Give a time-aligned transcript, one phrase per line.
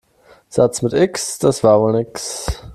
[0.49, 2.63] Satz mit X, das war wohl nix.